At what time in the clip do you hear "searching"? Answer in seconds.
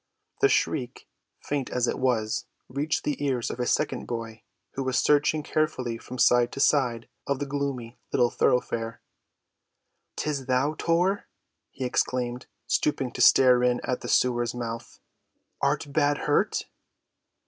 4.97-5.43